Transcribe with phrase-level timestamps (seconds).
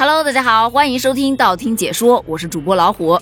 [0.00, 3.20] Hello，大家好，欢迎收听道听解说，我是主播老虎。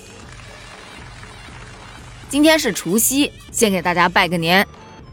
[2.29, 4.65] 今天是除夕，先给大家拜个年，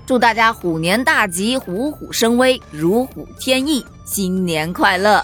[0.07, 5.21] 祝大家虎年大吉，虎虎生威，如虎添翼，新年快乐！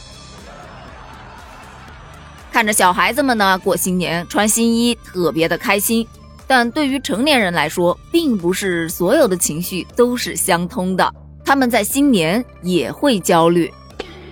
[2.50, 6.04] 看着小孩子们呢过新年，穿新衣，特别的开心。
[6.48, 11.14] 但对于成年人来说，并不是所有的情绪都是相通的，
[11.44, 13.72] 他们在新年也会焦虑，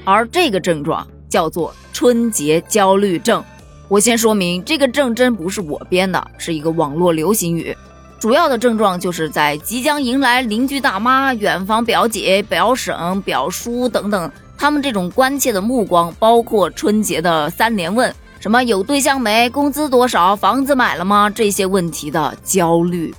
[0.04, 1.72] 而这个症状叫做。
[1.92, 3.44] 春节焦虑症，
[3.86, 7.76] 我先说明，这个症真不是我编的，是一个网络流行语。
[8.18, 21.28] 主要的症状就是在即将迎来邻居大妈、远房表姐、表婶、表叔等等，他们这种关切的目光，包括春节的三连问，什么有对象没、工资多少、房子买了吗？
[21.28, 23.14] 这些问题的焦虑。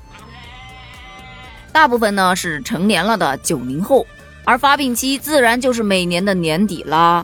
[1.72, 4.08] 大部分呢是成年了的九零后，
[4.44, 7.24] 而发病期自然就是每年的年底啦。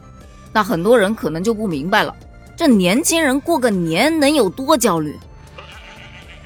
[0.58, 2.16] 那很多人可能就不明白了，
[2.56, 5.16] 这年轻人过个年能有多焦虑？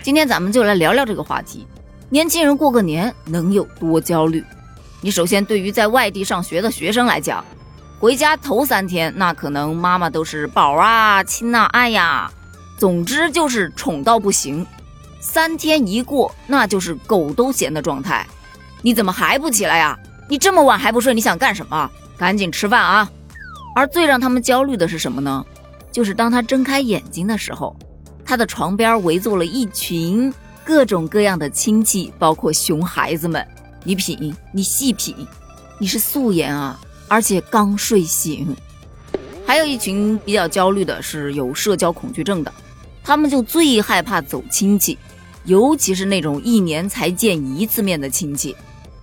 [0.03, 1.65] 今天咱们就来聊聊这个话题，
[2.09, 4.43] 年轻人过个年能有多焦虑？
[4.99, 7.41] 你首先对于在外地上学的学生来讲，
[8.01, 12.29] 回家头三天，那可能妈妈都是宝啊、亲啊、爱呀，
[12.77, 14.67] 总之就是宠到不行。
[15.21, 18.27] 三天一过，那就是狗都嫌的状态。
[18.81, 19.97] 你怎么还不起来呀？
[20.27, 21.89] 你这么晚还不睡，你想干什么？
[22.17, 23.09] 赶紧吃饭啊！
[23.73, 25.45] 而最让他们焦虑的是什么呢？
[25.91, 27.75] 就是当他睁开眼睛的时候，
[28.23, 30.33] 他的床边围坐了一群
[30.63, 33.45] 各种各样的亲戚，包括熊孩子们。
[33.83, 35.15] 你品，你细品，
[35.79, 38.55] 你是素颜啊，而且刚睡醒。
[39.45, 42.53] 还有一群比较焦虑的是有社交恐惧症的，
[43.03, 44.97] 他们就最害怕走亲戚，
[45.45, 48.55] 尤其是那种一年才见一次面的亲戚，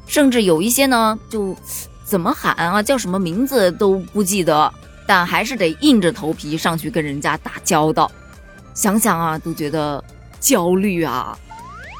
[0.06, 1.56] 甚至有一些呢就。
[2.08, 2.82] 怎么喊啊？
[2.82, 4.72] 叫什么名字都不记得，
[5.06, 8.10] 但还是得硬着头皮上去跟人家打交道。
[8.72, 10.02] 想想啊，都觉得
[10.40, 11.36] 焦虑啊。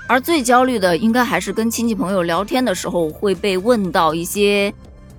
[0.06, 4.72] 而最焦虑的，应该还是跟亲戚朋友聊天的时候会被问到一些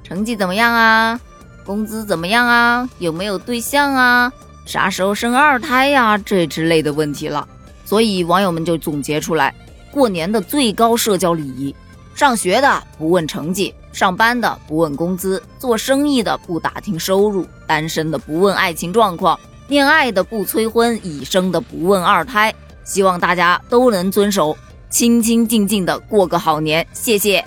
[0.04, 1.20] 成绩怎么样啊，
[1.64, 4.34] 工资怎么样啊，有没有对象啊，
[4.66, 7.48] 啥时候生二胎呀，这之类的问题了。
[7.86, 9.54] 所以网友们就总结出来，
[9.92, 11.76] 过年的最高社交礼仪：
[12.20, 13.74] 上学的不问成绩。
[13.94, 22.54] 上班的不问工资，做生意的不打听收入，单身的不问爱情状况，恋爱的不催婚，已生的不问二胎。
[22.84, 24.58] 希望大家都能遵守，
[24.90, 26.86] 清清静静的过个好年。
[26.92, 27.46] 谢谢，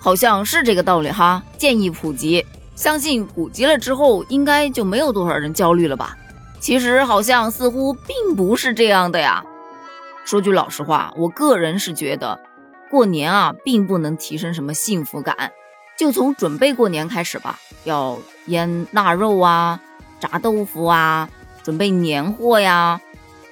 [0.00, 1.40] 好像是这个道理哈。
[1.56, 6.16] 建议普及，相信普及了之后，应该就没有多少人焦虑了吧？
[6.58, 9.44] 其实好像似乎并不是这样的呀。
[10.24, 12.40] 说句老实话，我个人是觉得，
[12.92, 15.50] 过年啊，并不能提升什么幸福感。
[15.96, 19.80] 就从准备过年开始吧，要腌腊肉啊，
[20.20, 21.30] 炸豆腐啊，
[21.62, 23.00] 准备年货呀，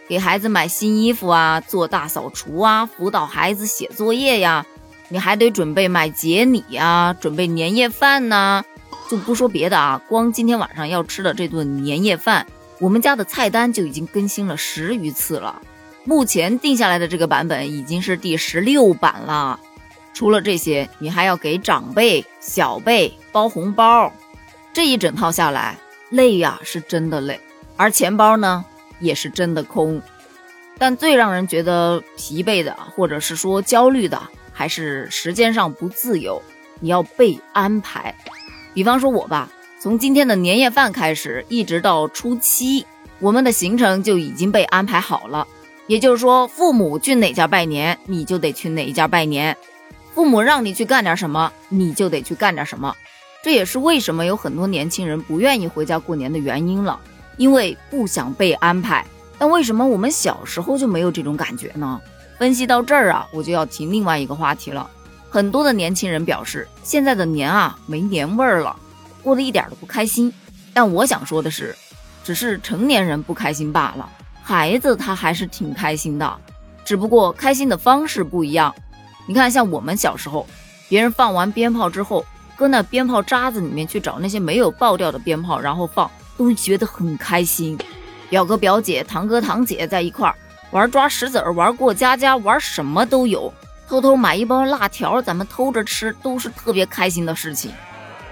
[0.06, 4.66] 给孩子买新衣服啊，做大扫除啊，辅导孩子写作业呀，
[5.08, 8.62] 你还得准备买节礼呀，准备年夜饭呢。
[9.08, 12.46] 就不说别的啊，光今天晚上要吃的这顿年夜饭，
[12.78, 15.62] 我们家的菜单就已经更新了十余次了。
[16.04, 19.60] 目前定下来的这个版本已经是第十六版了。
[20.12, 24.12] 除了这些，你还要给长辈、小辈包红包，
[24.72, 25.78] 这一整套下来，
[26.10, 27.40] 累呀，是真的累，
[27.76, 28.64] 而钱包呢，
[28.98, 30.02] 也是真的空。
[30.78, 34.20] 但最让人觉得疲惫的，或者是说焦虑的，
[34.52, 36.42] 还是时间上不自由，
[36.80, 38.14] 你要被安排。
[38.74, 42.86] 比方说我吧，从今天的年夜饭开始，一直到初七，
[43.18, 45.46] 我们的行程就已经被安排好了。
[45.90, 49.56] 也就是说，父母去哪家拜年，你就得去哪一家拜年。
[50.14, 52.94] 父母让你去干点什么，你就得去干点什么，
[53.42, 56.96] 这也是为什么有很多年轻人不愿意回家过年的原因了，
[57.38, 59.04] 因为不想被安排。
[59.36, 62.00] 但为什么我们小时候就没有这种感觉呢？
[62.38, 64.88] 分析到这儿啊，我就要提另外一个话题了。
[65.28, 68.76] 很多的年轻人表示，现在的年啊没年味儿了，
[69.24, 70.32] 过得一点都不开心。
[70.72, 71.74] 但我想说的是，
[72.22, 74.08] 只是成年人不开心罢了，
[74.50, 76.38] 孩子他还是挺开心的，
[76.84, 78.74] 只不过开心的方式不一样。
[79.28, 80.44] 你看，像我们小时候，
[80.88, 82.26] 别人放完鞭炮之后，
[82.56, 87.78] 搁那鞭炮渣子里面去找那些没有爆掉的鞭炮，然后放，都觉得很开心。
[88.28, 90.34] 表哥表姐、堂哥堂姐在一块儿
[90.72, 93.54] 玩抓石子儿、玩过家家、玩什么都有。
[93.88, 97.70] 偷偷买一包辣条，咱们偷着吃，都是特别开心的事情。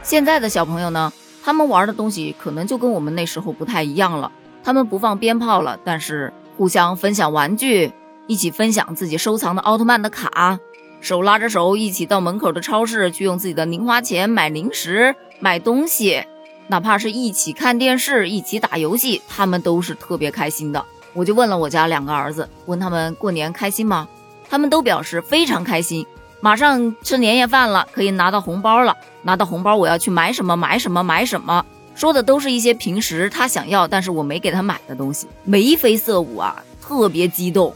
[0.02, 1.12] 现在的小朋友呢，
[1.44, 4.32] 他们玩的东西可能就跟我们那时候不太一样了。
[4.68, 7.90] 他们不放鞭炮了，但是互相分享玩具，
[8.26, 10.60] 一起分享自己收藏的奥特曼的卡。
[11.00, 16.22] 手拉着手，一起到门口的超市去用自己的零花钱买零食、买东西。
[16.66, 20.84] 哪怕是一起看电视、一起打游戏，他们都是特别开心的。
[21.14, 24.06] 我就问了我家两个儿子，问他们过年开心吗？
[24.50, 26.06] 他们都表示非常开心。
[26.42, 28.94] 马上吃年夜饭了，可以拿到红包了。
[29.22, 31.64] 拿到红包，我要去买什么买什么买什么，
[31.98, 37.74] 说的都是一些平时他想要但是我没给他买的东西，眉飞色舞啊，特别激动。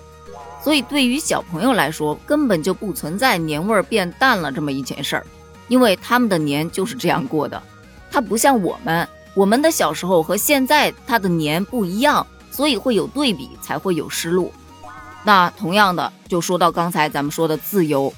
[0.62, 5.26] 所以对于小朋友来说，根本就不存在年味儿变淡了这么一件事儿，
[5.66, 7.60] 因为他们的年就是这样过的。
[8.12, 14.52] 他不像我们，我们的小时候和现在他的年不一样，所以会有对比，才会有失落。
[15.24, 18.14] 那同样的，就说到刚才咱们说的自由，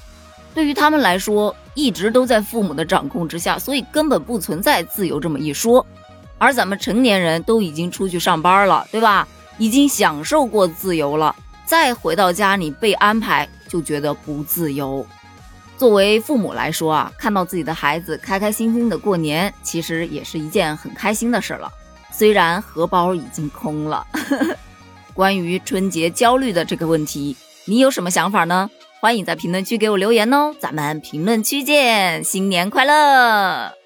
[0.53, 5.85] 对于他们来说，一直都在父母的掌控之下，所以根本不存在自由这么一说。
[6.39, 9.27] 而咱们成年人都已经出去上班了，对吧？
[9.57, 11.35] 已经享受过自由了，
[11.65, 15.05] 再回到家里被安排，就觉得不自由。
[15.77, 21.71] 作为父母来说啊，看到自己的孩子开开心心的过年，其实也是一件很开心的事了。
[22.11, 24.05] 虽然荷包已经空了。
[25.13, 28.69] 关于春节焦虑的这个问题，你有什么想法呢？
[29.05, 33.84] 欢迎在评论区给我留言哦，咱们评论区见，新年快乐！